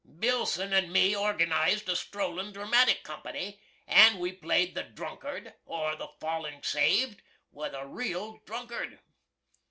Billson 0.17 0.73
and 0.73 0.91
me 0.91 1.13
orjanized 1.13 1.87
a 1.87 1.95
strollin' 1.95 2.51
dramatic 2.53 3.03
company, 3.03 3.61
& 3.91 4.15
we 4.17 4.31
played 4.33 4.73
The 4.73 4.81
Drunkard, 4.81 5.53
or 5.63 5.95
the 5.95 6.07
Falling 6.19 6.63
Saved, 6.63 7.21
with 7.51 7.75
a 7.75 7.85
real 7.85 8.39
drunkard. 8.43 8.97